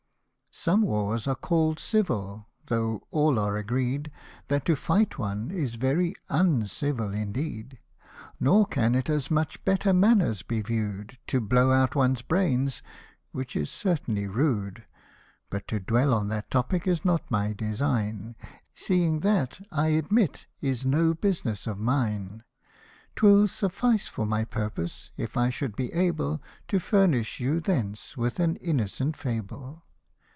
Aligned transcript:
SOME 0.53 0.81
wars 0.81 1.27
are 1.27 1.35
call'd 1.35 1.79
civil, 1.79 2.49
though 2.67 3.07
all 3.09 3.39
are 3.39 3.55
agreed, 3.55 4.11
That 4.49 4.65
to 4.65 4.75
fight 4.75 5.17
one 5.17 5.49
is 5.49 5.75
very 5.75 6.13
wwcivil 6.29 7.15
indeed 7.17 7.71
j 7.71 7.79
Nor 8.37 8.65
can 8.65 8.93
it 8.93 9.09
as 9.09 9.31
much 9.31 9.63
better 9.63 9.93
manners 9.93 10.41
be 10.43 10.61
view'd, 10.61 11.17
To 11.27 11.39
blow 11.39 11.71
out 11.71 11.95
one's 11.95 12.21
brains 12.21 12.83
which 13.31 13.55
is 13.55 13.69
certainly 13.71 14.27
rude; 14.27 14.83
But 15.49 15.69
to 15.69 15.79
dwell 15.79 16.13
on 16.13 16.27
that 16.27 16.51
topic 16.51 16.85
is 16.85 17.05
not 17.05 17.31
my 17.31 17.53
design, 17.53 18.35
Seeing 18.75 19.21
that, 19.21 19.61
I 19.71 19.87
admit, 19.87 20.47
is 20.59 20.85
no 20.85 21.13
business 21.13 21.65
of 21.65 21.79
mine: 21.79 22.43
'Twill 23.15 23.47
suffice 23.47 24.09
for 24.09 24.25
my 24.25 24.43
purpose, 24.43 25.11
if 25.15 25.37
I 25.37 25.49
should 25.49 25.77
be 25.77 25.93
able 25.93 26.41
To 26.67 26.77
furnish 26.77 27.39
you 27.39 27.61
thence 27.61 28.17
with 28.17 28.37
an 28.41 28.57
innocent 28.57 29.15
fable. 29.15 29.81